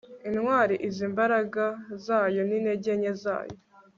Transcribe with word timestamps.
intwali 0.27 0.75
izi 0.87 1.01
imbaraga 1.09 1.63
zayo 2.05 2.41
n'intege 2.47 2.91
nke 2.99 3.11
zayo 3.21 3.55